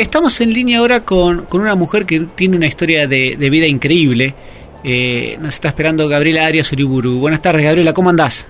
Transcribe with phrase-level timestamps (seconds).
[0.00, 3.66] Estamos en línea ahora con, con una mujer que tiene una historia de, de vida
[3.66, 4.34] increíble.
[4.82, 7.20] Eh, nos está esperando Gabriela Arias Uriburu.
[7.20, 8.48] Buenas tardes, Gabriela, ¿cómo andás?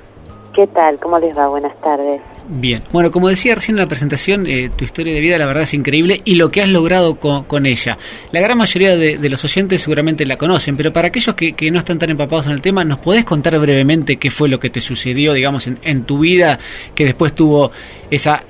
[0.55, 1.01] ¿Qué tal?
[1.01, 1.49] ¿Cómo les va?
[1.49, 2.21] Buenas tardes.
[2.49, 2.85] Bien.
[2.93, 5.75] Bueno, como decía recién en la presentación, eh, tu historia de vida la verdad es
[5.75, 7.99] increíble y lo que has logrado con, con ella.
[8.31, 11.69] La gran mayoría de, de, los oyentes seguramente la conocen, pero para aquellos que, que,
[11.73, 14.71] no están tan empapados en el tema, ¿nos podés contar brevemente qué fue lo que
[14.71, 16.61] te sucedió, digamos, en, en tu vida
[16.95, 17.73] que después tuvo
[18.09, 18.45] esa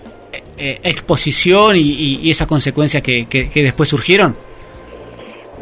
[0.60, 4.36] eh, exposición y, y, esas consecuencias que, que, después surgieron?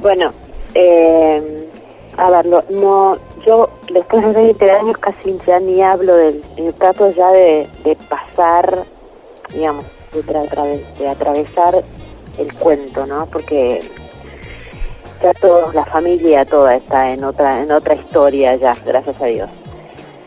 [0.03, 0.33] Bueno,
[0.75, 1.69] eh,
[2.17, 3.17] a ver, no,
[3.47, 7.69] yo después de 20 años casi ya ni hablo del, eh, trato ya de,
[8.09, 8.85] pasar,
[9.55, 11.77] digamos, de, tra de, atravesar
[12.37, 13.27] el cuento, ¿no?
[13.27, 13.81] Porque
[15.23, 19.51] ya toda la familia toda está en otra en otra historia ya, gracias a Dios.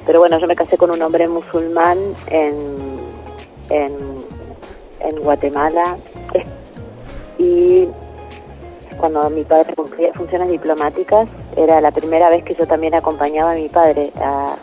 [0.05, 2.77] Pero bueno, yo me casé con un hombre musulmán en,
[3.70, 4.10] en
[5.04, 5.98] en Guatemala.
[7.38, 7.88] Y
[8.98, 13.55] cuando mi padre cumplía funciones diplomáticas era la primera vez que yo también acompañaba a
[13.55, 14.55] mi padre a,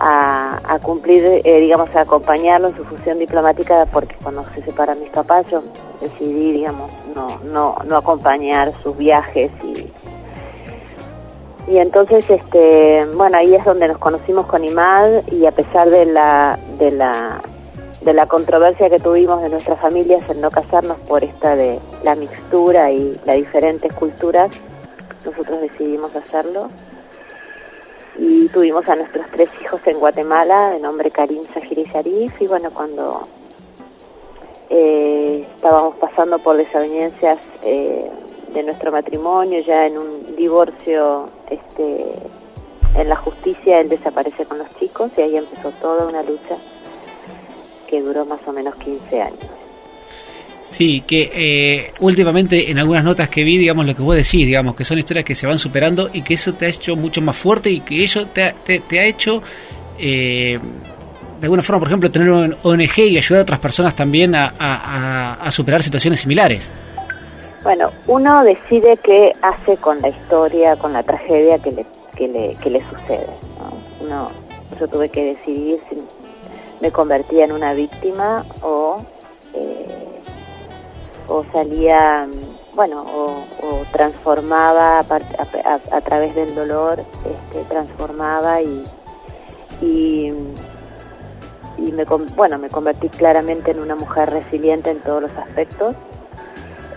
[0.00, 5.10] a, cumplir, eh, digamos, a acompañarlo en su función diplomática porque cuando se separan mis
[5.10, 5.62] papás yo
[6.00, 9.88] decidí, digamos, no, no, no acompañar sus viajes y
[11.68, 16.06] y entonces este bueno ahí es donde nos conocimos con Imad y a pesar de
[16.06, 17.40] la de la
[18.04, 22.14] de la controversia que tuvimos de nuestras familias en no casarnos por esta de la
[22.16, 24.50] mixtura y las diferentes culturas,
[25.24, 26.68] nosotros decidimos hacerlo.
[28.18, 32.46] Y tuvimos a nuestros tres hijos en Guatemala, de nombre Karim, Sahir y Sharif, y
[32.46, 33.26] bueno, cuando
[34.68, 38.10] eh, estábamos pasando por desavenencias eh,
[38.52, 42.16] de nuestro matrimonio, ya en un divorcio este,
[42.96, 46.56] en la justicia, él desaparece con los chicos y ahí empezó toda una lucha
[47.92, 49.44] que duró más o menos 15 años.
[50.62, 54.74] Sí, que eh, últimamente en algunas notas que vi, digamos, lo que vos decís, digamos,
[54.74, 57.36] que son historias que se van superando y que eso te ha hecho mucho más
[57.36, 59.42] fuerte y que eso te ha, te, te ha hecho,
[59.98, 60.58] eh,
[61.38, 64.54] de alguna forma, por ejemplo, tener un ONG y ayudar a otras personas también a,
[64.58, 66.72] a, a superar situaciones similares.
[67.62, 71.86] Bueno, uno decide qué hace con la historia, con la tragedia que le,
[72.16, 73.26] que le, que le sucede.
[73.58, 74.06] ¿no?
[74.06, 74.26] Uno,
[74.80, 75.96] yo tuve que decidir si
[76.82, 78.98] me convertía en una víctima o,
[79.54, 80.20] eh,
[81.28, 82.26] o salía,
[82.74, 83.44] bueno, o,
[83.92, 88.82] transformaba a, a, a, través del dolor, este, transformaba y,
[89.80, 90.32] y,
[91.78, 92.04] y me,
[92.34, 95.94] bueno, me convertí claramente en una mujer resiliente en todos los aspectos.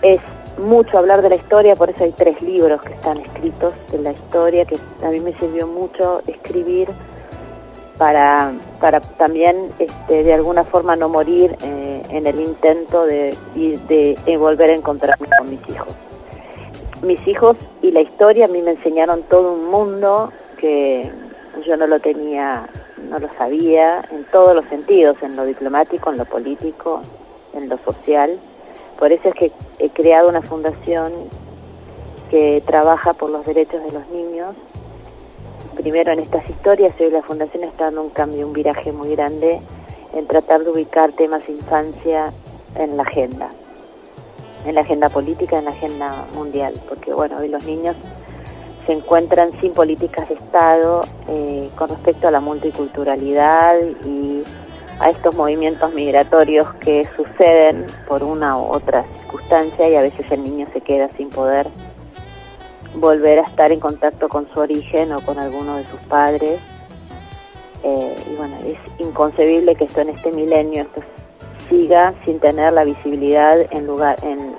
[0.02, 0.20] Es
[0.58, 4.10] mucho hablar de la historia, por eso hay tres libros que están escritos de la
[4.10, 6.88] historia, que a mí me sirvió mucho escribir
[7.98, 14.18] para, para también este, de alguna forma no morir eh, en el intento de, de,
[14.24, 15.94] de, volver a encontrarme con mis hijos.
[17.02, 21.10] Mis hijos y la historia a mí me enseñaron todo un mundo que
[21.66, 22.68] yo no lo tenía,
[23.08, 27.00] no lo sabía en todos los sentidos, en lo diplomático, en lo político,
[27.54, 28.38] en lo social.
[28.98, 31.12] Por eso es que he creado una fundación
[32.30, 34.54] que trabaja por los derechos de los niños
[35.86, 39.60] primero en estas historias hoy la Fundación está dando un cambio, un viraje muy grande
[40.14, 42.32] en tratar de ubicar temas infancia
[42.74, 43.50] en la agenda,
[44.64, 47.94] en la agenda política, en la agenda mundial, porque bueno, hoy los niños
[48.84, 54.42] se encuentran sin políticas de Estado eh, con respecto a la multiculturalidad y
[54.98, 60.42] a estos movimientos migratorios que suceden por una u otra circunstancia y a veces el
[60.42, 61.68] niño se queda sin poder
[62.96, 66.60] volver a estar en contacto con su origen o con alguno de sus padres.
[67.82, 71.02] Eh, y bueno, es inconcebible que esto en este milenio esto
[71.68, 74.54] siga sin tener la visibilidad en lugar en,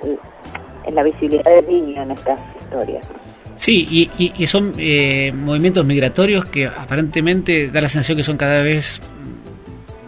[0.84, 3.06] en la visibilidad del niño en estas historias.
[3.56, 8.62] Sí, y, y, son eh, movimientos migratorios que aparentemente da la sensación que son cada
[8.62, 9.00] vez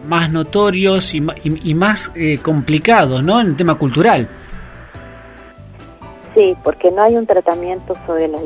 [0.07, 3.41] más notorios y, y, más eh, complicados, ¿no?
[3.41, 4.29] En el tema cultural.
[6.41, 8.39] Sí, porque no hay un tratamiento sobre, la,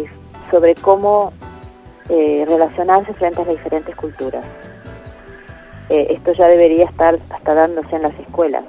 [0.50, 1.32] sobre cómo
[2.08, 4.44] eh, relacionarse frente a las diferentes culturas.
[5.90, 8.64] Eh, esto ya debería estar hasta dándose en las escuelas.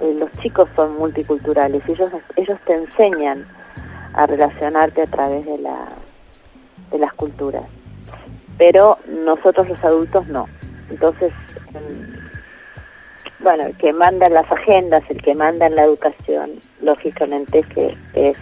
[0.00, 3.46] Eh, los chicos son multiculturales, ellos, ellos te enseñan
[4.14, 5.88] a relacionarte a través de, la,
[6.90, 7.66] de las culturas,
[8.56, 10.46] pero nosotros los adultos no.
[10.88, 11.30] Entonces,
[13.48, 16.50] bueno, el que manda en las agendas, el que manda en la educación,
[16.82, 18.38] lógicamente que es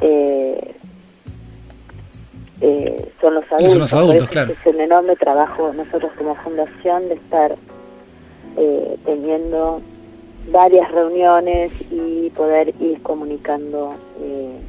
[0.00, 0.74] eh,
[2.62, 3.70] eh, son los adultos.
[3.70, 4.52] Son los adultos claro.
[4.52, 7.56] Es un enorme trabajo nosotros como fundación de estar
[8.56, 9.82] eh, teniendo
[10.50, 14.60] varias reuniones y poder ir comunicando eh,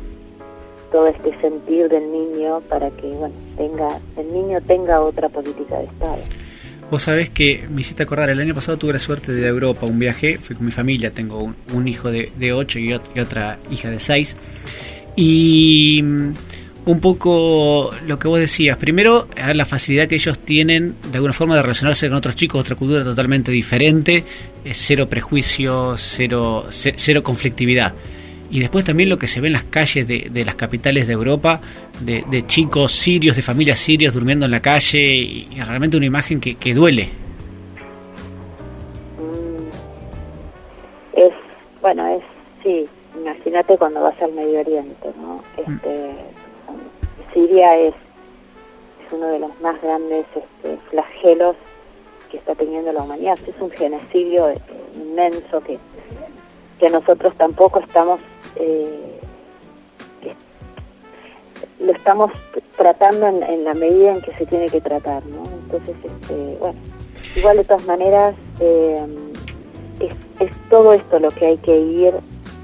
[0.91, 5.85] todo este sentir del niño para que bueno tenga el niño tenga otra política de
[5.85, 6.44] Estado.
[6.92, 9.50] Vos sabés que me hiciste acordar, el año pasado tuve la suerte de ir a
[9.50, 13.58] Europa, un viaje, fui con mi familia, tengo un, hijo de, de 8 y, otra
[13.72, 14.38] hija de 6.
[15.16, 16.34] Y mm,
[16.86, 21.56] un poco lo que vos decías, primero la facilidad que ellos tienen de alguna forma
[21.56, 24.24] de relacionarse con otros chicos, otra cultura totalmente diferente,
[24.72, 27.94] cero prejuicios, cero, cero conflictividad
[28.50, 31.62] y después también lo que se ve en las calles de, las capitales de Europa,
[32.01, 36.74] de, chicos sirios, de familias sirias durmiendo en la calle, y, realmente una imagen que,
[36.74, 37.09] duele.
[39.18, 39.68] Mm.
[41.18, 41.33] Es,
[41.81, 42.24] bueno, es,
[42.63, 42.88] sí,
[43.18, 45.44] imagínate cuando vas al Medio Oriente, ¿no?
[45.65, 45.74] Mm.
[45.75, 46.12] Este,
[47.33, 47.94] Siria es,
[49.06, 51.56] es uno de los más grandes este, flagelos
[52.30, 54.53] que está teniendo la humanidad, es un genocidio
[54.94, 55.77] inmenso que
[56.80, 58.19] que nosotros tampoco estamos
[58.57, 59.16] eh,
[61.80, 62.31] lo estamos
[62.77, 65.44] tratando en, la medida en que se tiene que tratar, ¿no?
[65.63, 66.80] Entonces, este, bueno,
[67.36, 69.06] igual de todas maneras eh,
[70.00, 72.13] es, todo esto lo que hay que ir,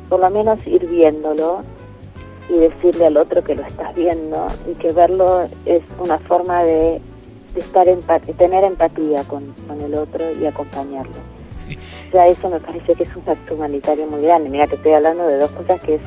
[0.10, 1.62] por lo menos ir viéndolo
[2.50, 7.02] y decirle al otro que lo estás viendo y que verlo es una forma de,
[7.56, 8.00] estar en,
[8.38, 11.31] tener empatía con, con el otro y acompañarlo.
[12.14, 14.50] Ya eso me parece que es un acto humanitario muy grande.
[14.50, 16.02] Mira que estoy hablando de dos cosas que es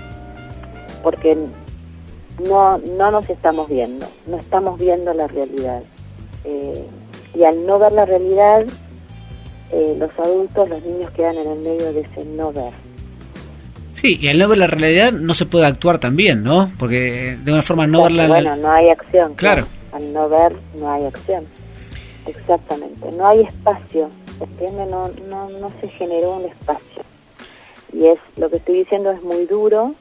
[1.03, 1.37] porque
[2.47, 5.83] no, no nos estamos viendo, no estamos viendo la realidad.
[6.45, 6.85] Eh,
[7.35, 8.65] y al no ver la realidad,
[9.71, 12.73] eh, los adultos, los niños quedan en el medio de ese no ver.
[13.95, 16.71] Sí, y al no ver la realidad no se puede actuar también, ¿no?
[16.79, 18.29] Porque de una forma no ver la...
[18.29, 19.35] Bueno, no hay acción.
[19.35, 19.67] Claro.
[19.93, 21.45] Al no ver no hay acción.
[22.27, 23.11] Exactamente.
[23.17, 24.11] No hay espacio
[24.41, 24.87] ¿entiende?
[24.87, 27.03] No, no, no se generó un espacio.
[27.93, 29.95] Y es lo que estoy diciendo es muy duro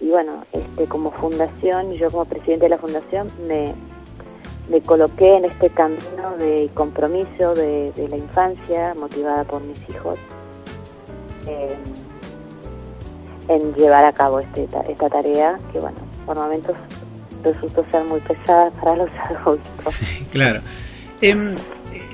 [0.00, 3.74] y bueno, este como fundación, yo como presidente de la fundación me,
[4.70, 10.18] me coloqué en este camino de compromiso de, la infancia, motivada por mis hijos,
[13.48, 16.76] en llevar a cabo este, esta tarea que bueno, por momentos
[17.42, 19.94] resultó ser muy pesada para los adultos.
[19.94, 20.60] Sí, claro.
[21.20, 21.56] Em,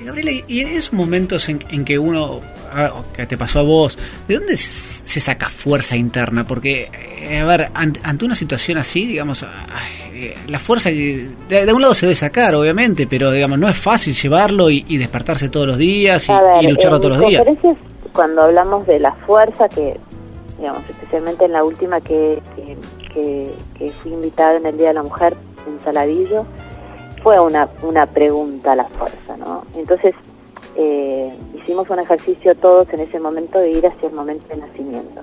[0.03, 2.39] Gabriela, y en esos momentos en, que uno,
[2.71, 3.97] ah, que te pasó a vos,
[4.27, 6.45] ¿de dónde se saca fuerza interna?
[6.45, 6.89] Porque,
[7.21, 9.45] eh, a ver, ante, una situación así, digamos,
[10.13, 13.77] eh, la fuerza de, de, algún lado se debe sacar, obviamente, pero, digamos, no es
[13.77, 16.27] fácil llevarlo y, despertarse todos los días
[16.61, 17.45] y, lucharlo todos los días.
[18.13, 19.99] Cuando hablamos de la fuerza, que,
[20.57, 22.41] digamos, especialmente en la última que,
[23.13, 25.35] que, que fui invitada en el Día de la Mujer
[25.67, 26.45] en Saladillo,
[27.21, 29.63] fue una, una pregunta a la fuerza, ¿no?
[29.75, 30.13] Entonces
[30.75, 35.21] eh, hicimos un ejercicio todos en ese momento de ir hacia el momento de nacimiento.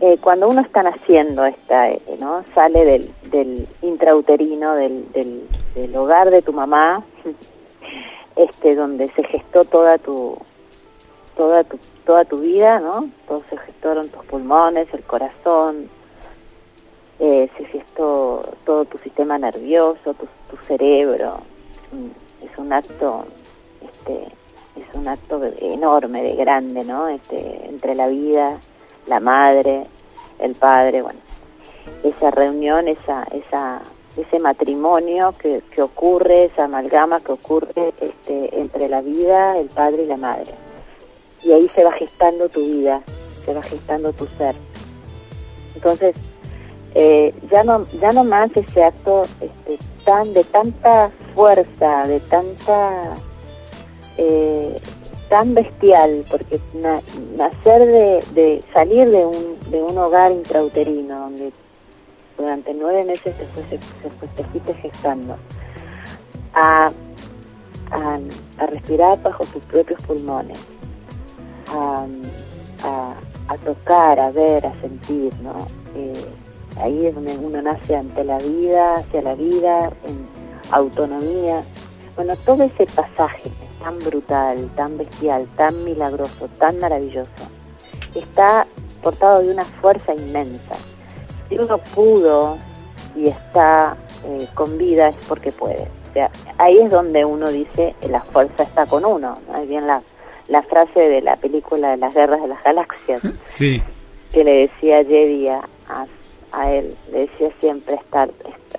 [0.00, 2.42] Eh, cuando uno está naciendo, está, eh, ¿no?
[2.52, 7.04] sale del, del intrauterino, del, del, hogar de tu mamá,
[8.36, 10.36] este, donde se gestó toda tu,
[11.36, 13.10] toda tu, toda tu vida, ¿no?
[13.28, 15.88] Todo se gestaron tus pulmones, el corazón,
[17.24, 21.38] eh, se gestó todo tu sistema nervioso, tu, cerebro.
[21.92, 23.24] Mm, es un acto,
[23.80, 24.24] este,
[24.74, 27.06] es un acto enorme, de grande, ¿no?
[27.06, 28.58] Este, entre la vida,
[29.06, 29.86] la madre,
[30.40, 31.20] el padre, bueno,
[32.02, 33.82] esa reunión, esa, esa,
[34.16, 40.02] ese matrimonio que, que ocurre, esa amalgama que ocurre este, entre la vida, el padre
[40.02, 40.54] y la madre.
[41.44, 43.00] Y ahí se va gestando tu vida,
[43.44, 44.56] se va gestando tu ser.
[45.76, 46.31] Entonces,
[46.94, 53.14] eh, ya no ya no más ese acto este, tan de tanta fuerza de tanta
[54.18, 54.78] eh,
[55.30, 56.60] tan bestial porque
[57.36, 61.52] nacer de, salir de un de un hogar intrauterino donde
[62.36, 65.36] durante nueve meses después se, te fuiste gestando
[66.52, 66.90] a,
[67.90, 68.18] a,
[68.58, 70.58] a, respirar bajo tus propios pulmones
[71.68, 72.04] a,
[73.48, 75.56] a, tocar a ver a sentir no
[75.94, 76.12] eh,
[76.80, 80.26] Ahí es donde uno nace ante la vida, hacia la vida, en
[80.70, 81.62] autonomía.
[82.16, 83.50] Bueno, todo ese pasaje
[83.82, 87.30] tan brutal, tan bestial, tan milagroso, tan maravilloso,
[88.14, 88.66] está
[89.02, 90.76] portado de una fuerza inmensa.
[91.48, 92.56] Si uno pudo
[93.16, 95.88] y está eh, con vida es porque puede.
[96.10, 99.38] O sea, ahí es donde uno dice la fuerza está con uno.
[99.48, 99.54] ¿no?
[99.54, 100.02] Hay bien la,
[100.48, 103.22] la frase de la película de las guerras de las galaxias.
[103.44, 103.82] Sí.
[104.32, 106.06] Que le decía Jedi a, a
[106.52, 108.30] él, le decía siempre estar,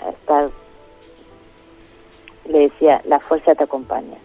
[0.10, 0.50] estar,
[2.46, 4.18] le decía, la fuerza te acompaña.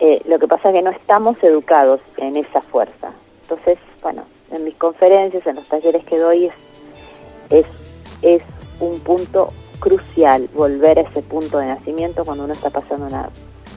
[0.00, 3.12] Eh, lo que pasa es que no estamos educados en esa fuerza.
[3.42, 6.46] Entonces, bueno, en mis conferencias, en los talleres que doy,
[7.50, 7.66] es,
[8.22, 8.42] es,
[8.80, 13.30] un punto crucial volver a ese punto de nacimiento cuando uno está pasando una,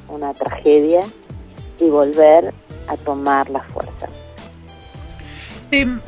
[0.10, 1.02] una tragedia
[1.80, 2.52] y volver
[2.88, 4.08] a tomar la fuerza.
[5.70, 6.00] Em,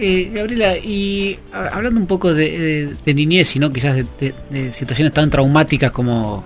[0.00, 5.90] eh, Gabriela, y hablando un poco de, niñez y no quizás de, situaciones tan traumáticas
[5.90, 6.44] como,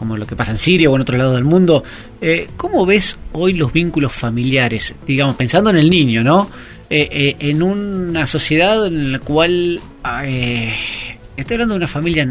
[0.00, 1.84] como lo que pasa en Siria o en otro lado del mundo,
[2.22, 4.94] eh, ¿cómo ves hoy los vínculos familiares?
[5.06, 6.50] Digamos, pensando en el niño, ¿no?
[6.88, 9.78] Eh, eh, en una sociedad en la cual...
[11.36, 12.26] estoy hablando de una familia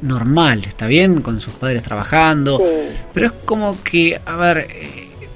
[0.00, 1.22] normal, ¿está bien?
[1.22, 2.60] Con sus padres trabajando,
[3.14, 4.66] pero es como que, a ver,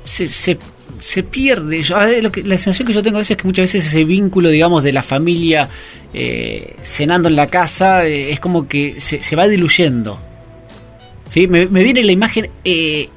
[0.05, 0.59] se, se
[1.01, 1.83] se pierde.
[1.83, 4.05] Yo, lo que, la sensación que yo tengo a veces es que muchas veces ese
[4.05, 5.69] vínculo, digamos, de la familia
[6.13, 10.19] eh, cenando en la casa eh, es como que se, va diluyendo.
[11.29, 11.47] ¿Sí?
[11.47, 13.09] Me, viene la imagen, eh,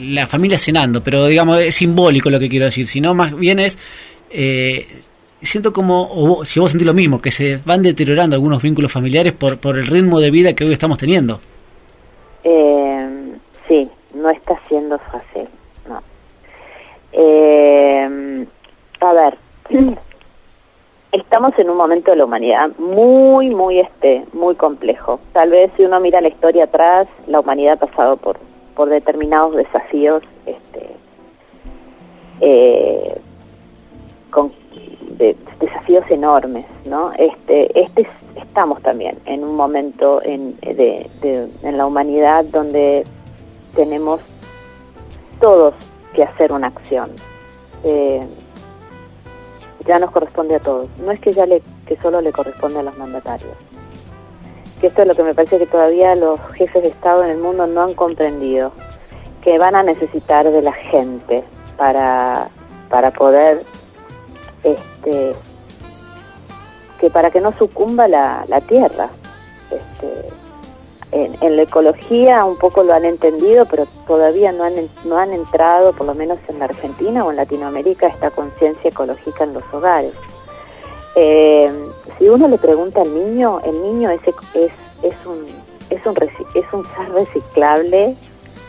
[0.00, 3.78] la familia cenando, pero digamos, es simbólico lo que quiero decir, sino más bien es.
[5.40, 9.32] siento como, o si vos sentís lo mismo, que se van deteriorando algunos vínculos familiares
[9.32, 11.40] por, por el ritmo de vida que hoy estamos teniendo.
[12.42, 15.48] sí, no está siendo fácil
[17.20, 18.46] eh,
[19.00, 19.38] a ver,
[21.12, 25.18] estamos en un momento de la humanidad muy, muy, este, muy complejo.
[25.32, 28.38] Tal vez si uno mira la historia atrás, la humanidad ha pasado por,
[28.76, 30.90] por determinados desafíos, este,
[32.40, 33.20] eh,
[34.30, 34.52] con
[35.58, 37.10] desafíos enormes, ¿no?
[37.18, 38.06] Este, este
[38.36, 41.10] estamos también en un momento en, de,
[41.62, 43.02] en la humanidad donde
[43.74, 44.20] tenemos
[45.40, 45.74] todos
[46.14, 47.10] que hacer una acción.
[47.84, 48.26] Eh,
[49.86, 50.88] ya nos corresponde a todos.
[50.98, 53.56] No es que ya le, que solo le corresponde a los mandatarios.
[54.80, 57.38] Que esto es lo que me parece que todavía los jefes de Estado en el
[57.38, 58.72] mundo no han comprendido,
[59.42, 61.42] que van a necesitar de la gente
[61.76, 62.48] para,
[62.88, 63.62] para poder,
[64.62, 65.34] este,
[67.00, 69.08] que para que no sucumba la, la tierra.
[69.70, 70.28] Este,
[71.12, 74.74] en, la ecología un poco lo han entendido, pero todavía no han,
[75.04, 79.44] no han entrado, por lo menos en la Argentina o en Latinoamérica, esta conciencia ecológica
[79.44, 80.12] en los hogares.
[81.14, 81.70] Eh,
[82.18, 84.20] si uno le pregunta al niño, el niño es,
[84.54, 84.72] es,
[85.02, 85.44] es un
[85.90, 86.14] es un
[86.54, 88.14] es un ser reciclable,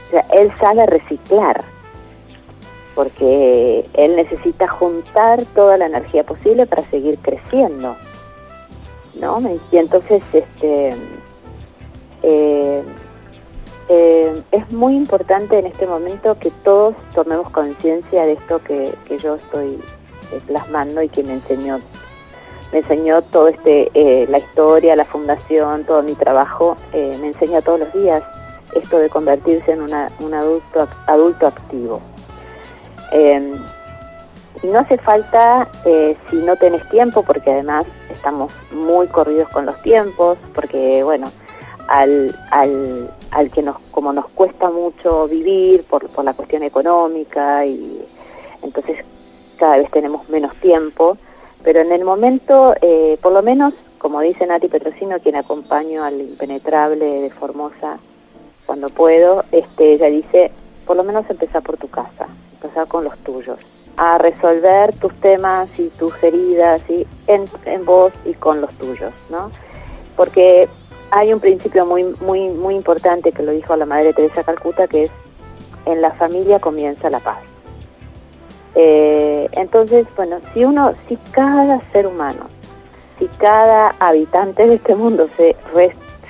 [0.08, 1.63] o sea, él sabe reciclar,
[2.96, 7.96] porque él necesita juntar toda la energía posible para seguir creciendo,
[9.19, 9.39] ¿no?
[9.72, 10.96] Y entonces, este
[12.29, 12.83] eh,
[13.89, 19.36] eh, es muy importante en este momento que todos tomemos conciencia de esto que, yo
[19.36, 19.81] estoy
[20.31, 21.79] eh, plasmando y que me enseñó
[22.71, 23.89] me enseñó todo este
[24.29, 28.21] la historia la fundación todo mi trabajo me enseña todos los días
[28.75, 32.00] esto de convertirse en un adulto adulto activo.
[34.62, 35.67] Y no hace falta
[36.29, 41.31] si no tenés tiempo porque además estamos muy corridos con los tiempos porque bueno
[41.89, 47.65] al, al, al que nos, como nos cuesta mucho vivir por, por la cuestión económica
[47.65, 48.05] y
[48.62, 49.03] entonces
[49.58, 51.17] cada vez tenemos menos tiempo,
[51.63, 56.22] pero en el momento, eh, por lo menos, como dice Nati Petrosino, quien acompaño al
[56.22, 57.98] impenetrable de Formosa
[58.67, 60.51] cuando puedo, este, ella dice,
[60.86, 63.58] por lo menos empezar por tu casa, empezar con los tuyos,
[63.98, 69.12] a resolver tus temas y tus heridas y en, en vos y con los tuyos,
[69.29, 69.50] ¿no?
[70.15, 70.69] Porque
[71.11, 75.03] hay un principio muy muy muy importante que lo dijo la Madre Teresa Calcuta que
[75.03, 75.11] es
[75.85, 77.39] en la familia comienza la paz.
[78.75, 82.45] Eh, entonces, bueno, si uno, si cada ser humano,
[83.17, 85.55] si cada habitante de este mundo se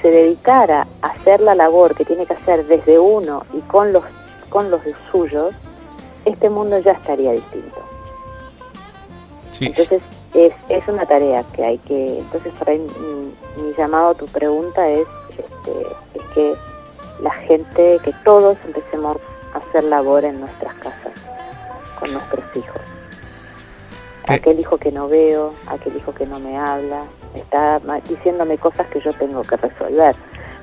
[0.02, 4.04] se dedicara a hacer la labor que tiene que hacer desde uno y con los
[4.50, 4.82] con los
[5.12, 5.54] suyos,
[6.26, 7.78] este mundo ya estaría distinto.
[9.60, 10.02] Entonces
[10.34, 14.88] es, es una tarea que hay que, entonces por ahí mi, llamado a tu pregunta
[14.90, 15.82] es, este,
[16.14, 16.56] es que
[17.22, 19.18] la gente, que todos empecemos
[19.54, 21.14] a hacer labor en nuestras casas,
[22.00, 22.82] con nuestros hijos.
[24.28, 27.02] Aquel hijo que no veo, aquel hijo que no me habla,
[27.34, 30.16] está diciéndome cosas que yo tengo que resolver,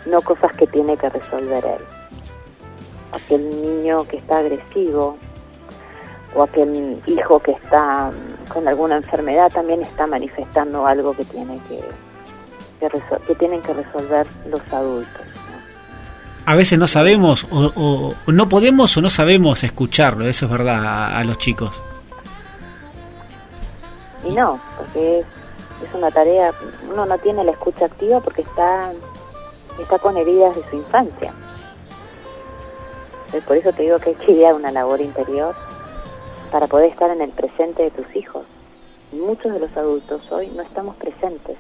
[0.07, 1.85] no cosas que tiene que resolver él.
[3.13, 5.17] Aquel niño que está agresivo,
[6.37, 8.11] o aquel hijo que está
[8.53, 11.83] con alguna enfermedad también está manifestando algo que tiene que,
[13.27, 15.23] que, tienen que resolver los adultos.
[16.45, 21.25] A veces no sabemos o, no podemos o no sabemos escucharlo, eso es verdad, a,
[21.25, 21.83] los chicos.
[24.25, 25.27] Y no, porque es,
[25.89, 26.53] es, una tarea,
[26.93, 28.93] uno no tiene la escucha activa porque está,
[29.81, 31.33] está con heridas de su infancia.
[33.47, 35.55] Por eso te digo que hay que idear una labor interior
[36.51, 38.45] para poder estar en el presente de tus hijos.
[39.13, 41.57] muchos de los adultos hoy no estamos presentes,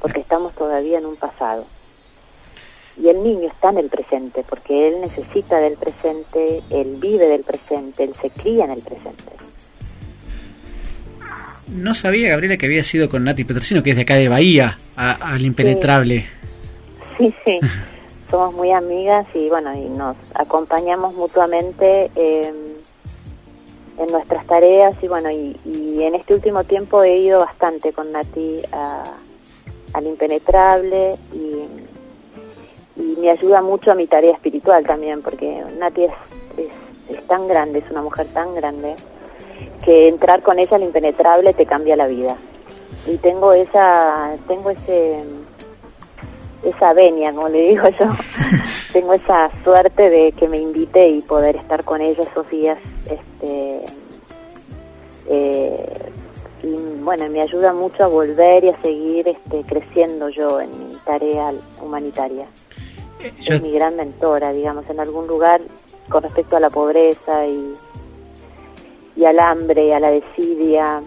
[0.00, 1.64] porque estamos todavía en un pasado.
[2.96, 7.42] Y el niño está en el presente, porque él necesita del presente, él vive del
[7.42, 9.32] presente, él se cría en el presente.
[11.68, 14.78] No sabía, Gabriela, que había sido con Nati Petrosino, que es de acá de Bahía,
[14.96, 16.26] al Impenetrable.
[17.18, 17.60] Sí, sí.
[18.30, 22.75] Somos muy amigas y bueno, y nos acompañamos mutuamente eh,
[23.98, 25.56] en nuestras tareas y bueno, y,
[26.02, 28.62] en este último tiempo he ido bastante con Nati
[29.92, 36.12] al Impenetrable y, y, me ayuda mucho a mi tarea espiritual también, porque Nati es,
[36.58, 38.94] es, es tan grande, es una mujer tan grande
[39.84, 42.36] que entrar con ella al impenetrable te cambia la vida.
[43.06, 45.18] Y tengo esa, tengo ese,
[46.62, 48.06] esa venia, como le digo yo,
[48.92, 52.78] tengo esa suerte de que me invite y poder estar con ella esos días,
[53.10, 53.84] este,
[55.28, 56.12] eh,
[56.62, 60.96] y bueno, me ayuda mucho a volver y a seguir este, creciendo yo en mi
[61.04, 62.46] tarea humanitaria.
[63.20, 65.60] Eh, es mi gran mentora, digamos, en algún lugar
[66.08, 67.74] con respecto a la pobreza y
[69.16, 71.02] y al hambre, a la desidia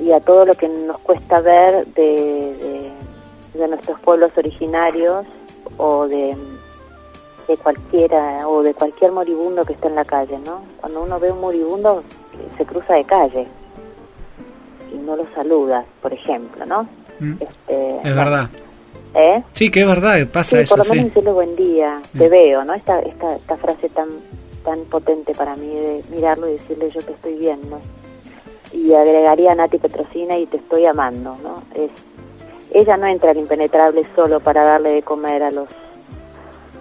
[0.00, 2.90] y a todo lo que nos cuesta ver de, de,
[3.54, 5.26] nuestros pueblos originarios
[5.76, 6.36] o de,
[7.48, 10.62] de cualquiera o de cualquier moribundo que esté en la calle, ¿no?
[10.80, 12.02] Cuando uno ve un moribundo
[12.56, 13.46] se cruza de calle
[14.92, 16.88] y no lo saluda, por ejemplo, ¿no?
[17.18, 17.34] Mm.
[17.40, 18.48] Este, es verdad.
[19.12, 19.42] ¿Eh?
[19.52, 20.76] Sí, que es verdad, pasa eso.
[20.76, 22.30] Por lo menos decirle buen día, te mm.
[22.30, 22.74] veo, ¿no?
[22.74, 24.08] Esta, esta, esta frase tan
[24.64, 27.78] tan potente para mí de mirarlo y decirle yo te estoy viendo.
[28.72, 31.62] Y agregaría a Nati Petrosina y te estoy amando, ¿no?
[31.74, 31.90] Es,
[32.72, 35.68] ella no entra al impenetrable solo para darle de comer a los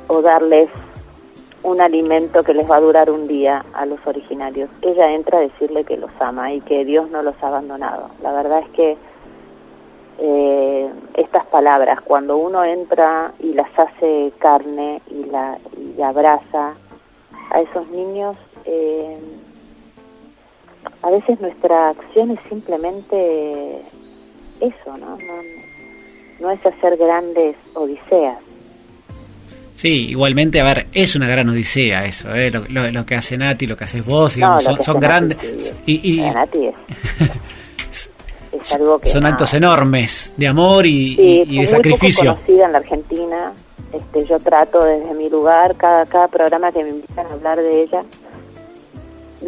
[0.07, 0.69] o darles
[1.63, 4.69] un alimento que les va a durar un día a los originarios.
[4.81, 8.09] Ella entra a decirle que los ama y que Dios no los ha abandonado.
[8.21, 8.97] La verdad es que
[10.19, 15.57] eh, estas palabras, cuando uno entra y las hace carne y la,
[15.97, 16.75] y abraza
[17.51, 19.17] a esos niños, eh,
[21.01, 23.81] a veces nuestra acción es simplemente
[24.59, 25.17] eso, ¿no?
[25.17, 25.78] No,
[26.51, 28.37] es hacer grandes odiseas.
[29.73, 32.51] Sí, igualmente, a ver, es una gran odisea eso, ¿eh?
[32.51, 34.37] lo, que hace Nati, lo que haces vos,
[34.81, 35.73] son, grandes.
[35.85, 36.65] y, Nati
[38.51, 42.31] es, algo que son actos enormes de amor y, y de sacrificio.
[42.31, 43.53] Muy conocida en la Argentina,
[43.93, 47.83] este, yo trato desde mi lugar, cada, cada programa que me invitan a hablar de
[47.83, 48.03] ella,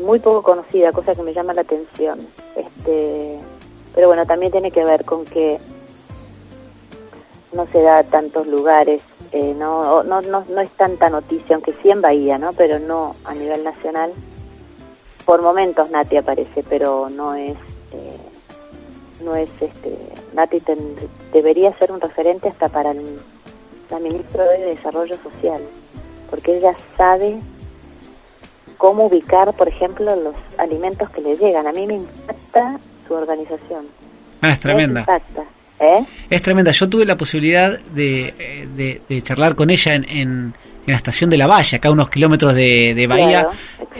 [0.02, 2.20] muy poco conocida, cosa que me llama la atención.
[2.56, 3.38] Este,
[3.94, 5.60] pero bueno, también tiene que ver con que
[7.54, 11.74] no se da a tantos lugares, eh, no, no, no, no es tanta noticia, aunque
[11.82, 12.54] sí en Bahía, ¿no?
[12.54, 14.12] pero no a nivel nacional.
[15.26, 17.56] Por momentos Nati aparece, pero no es,
[17.94, 18.18] eh,
[19.24, 19.98] no es este,
[20.34, 20.58] Nati
[21.32, 23.20] debería ser un referente hasta para el
[23.92, 25.62] la ministra de Desarrollo Social,
[26.30, 27.40] porque ella sabe
[28.78, 31.68] cómo ubicar, por ejemplo, los alimentos que le llegan.
[31.68, 33.88] A mí me impacta su organización.
[34.42, 35.06] Ah, es tremenda.
[35.82, 36.06] ¿Eh?
[36.30, 36.72] Es tremenda.
[36.72, 40.54] Yo tuve la posibilidad de, de, charlar con ella en, en,
[40.86, 43.48] la estación de La Valle, acá a unos kilómetros de, de Bahía,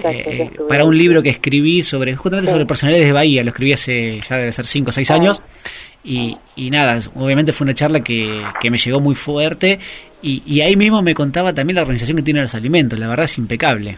[0.04, 3.44] eh, para un libro que escribí sobre justamente sobre personalidades de Bahía.
[3.44, 5.44] Lo escribí hace ya debe ser 5 o 6 años.
[6.04, 9.78] Y, y, nada, obviamente fue una charla que, que me llegó muy fuerte
[10.24, 13.26] y, y, ahí mismo me contaba también la organización que tiene los alimentos, la verdad
[13.26, 13.98] es impecable.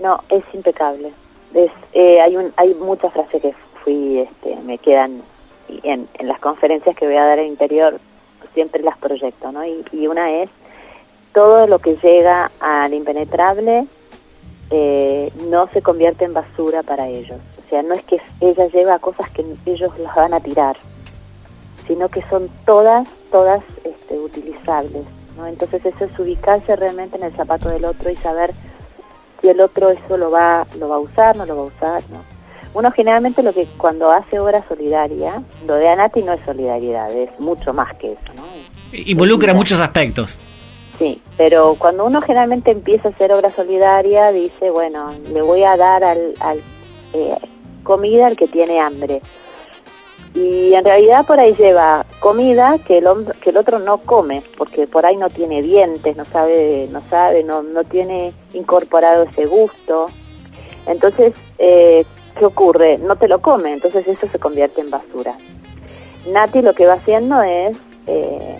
[0.00, 1.10] No, es impecable.
[1.54, 5.22] Es, eh, hay, un, hay muchas frases que fui, este, me quedan
[5.82, 8.00] en, en las conferencias que voy a dar al interior,
[8.54, 9.64] siempre las proyecto, ¿no?
[9.64, 10.50] Y, y una es,
[11.32, 13.86] todo lo que llega al impenetrable
[14.70, 17.38] eh, no se convierte en basura para ellos.
[17.58, 20.76] O sea, no es que ella lleva cosas que ellos las van a tirar,
[21.86, 25.04] sino que son todas, todas este, utilizables.
[25.36, 25.46] ¿no?
[25.46, 28.50] Entonces eso es ubicarse realmente en el zapato del otro y saber
[29.40, 32.02] si el otro eso lo va, lo va a usar, no lo va a usar.
[32.10, 32.37] ¿no?
[32.78, 37.28] Uno generalmente lo que cuando hace obra solidaria, lo de Anati no es solidaridad, es
[37.40, 38.32] mucho más que eso.
[38.36, 38.44] ¿no?
[38.92, 40.38] Involucra muchos aspectos.
[40.96, 45.76] Sí, pero cuando uno generalmente empieza a hacer obra solidaria, dice, bueno, le voy a
[45.76, 46.58] dar al, al
[47.14, 47.36] eh,
[47.82, 49.22] comida al que tiene hambre.
[50.34, 53.08] Y en realidad por ahí lleva comida que el,
[53.42, 57.42] que el otro no come, porque por ahí no tiene dientes, no sabe, no sabe,
[57.42, 60.06] no, no tiene incorporado ese gusto.
[60.86, 62.04] Entonces, eh,
[62.38, 62.98] ¿qué ocurre?
[62.98, 65.36] No te lo come, entonces eso se convierte en basura.
[66.32, 68.58] Nati lo que va haciendo es, eh,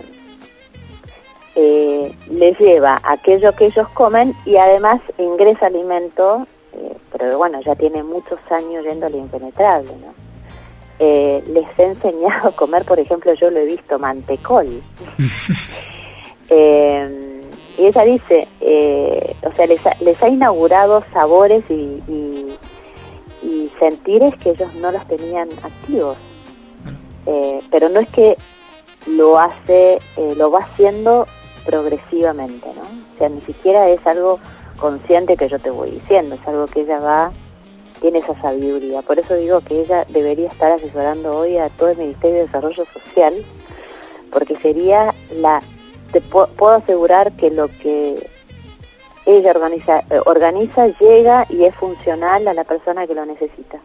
[1.56, 7.74] eh, les lleva aquello que ellos comen y además ingresa alimento eh, pero bueno, ya
[7.74, 10.12] tiene muchos años yendo al impenetrable, ¿no?
[11.00, 14.66] Eh, les he enseñado a comer, por ejemplo, yo lo he visto, mantecol.
[16.50, 17.42] eh,
[17.78, 18.48] y ella dice,
[19.42, 22.57] o sea, les ha, les ha inaugurado sabores y, y,
[23.48, 26.16] y, sentires que ellos no los tenían activos.
[27.26, 28.36] Eh, pero no es que
[29.06, 31.26] lo hace, eh, lo va haciendo
[31.64, 32.82] progresivamente, ¿no?
[32.82, 34.38] O sea, ni siquiera es algo
[34.78, 37.30] consciente que yo te voy diciendo, es algo que ella va,
[38.00, 39.02] tiene esa sabiduría.
[39.02, 42.84] Por eso digo que ella debería estar asesorando hoy a todo el Ministerio de Desarrollo
[42.84, 43.34] Social,
[44.30, 45.60] porque sería la
[46.12, 48.14] te puedo asegurar que lo que
[49.36, 53.78] ella organiza, eh, organiza llega y es funcional a la persona que lo necesita.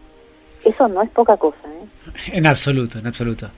[0.63, 1.57] Eso no es poca cosa.
[1.67, 2.31] ¿eh?
[2.33, 3.49] En absoluto, en absoluto.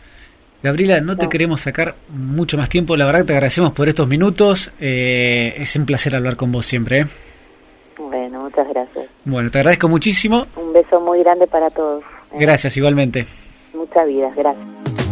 [0.63, 2.95] Gabriela, no, no, te queremos sacar mucho más tiempo.
[2.95, 4.71] La verdad que te agradecemos por estos minutos.
[4.79, 7.01] Eh, es un placer hablar con vos siempre.
[7.01, 7.05] ¿eh?
[7.99, 9.05] Bueno, muchas gracias.
[9.25, 10.47] Bueno, te agradezco muchísimo.
[10.55, 12.03] Un beso muy grande para todos.
[12.33, 13.27] Gracias, igualmente.
[13.75, 15.04] Muchas vidas, gracias.